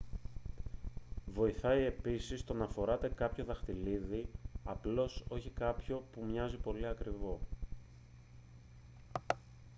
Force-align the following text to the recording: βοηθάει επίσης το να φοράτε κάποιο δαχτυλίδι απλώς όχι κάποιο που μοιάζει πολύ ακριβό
βοηθάει 1.25 1.83
επίσης 1.83 2.43
το 2.43 2.53
να 2.53 2.67
φοράτε 2.67 3.09
κάποιο 3.09 3.43
δαχτυλίδι 3.43 4.29
απλώς 4.63 5.23
όχι 5.27 5.49
κάποιο 5.49 6.03
που 6.13 6.25
μοιάζει 6.29 6.57
πολύ 6.57 6.87
ακριβό 6.87 7.39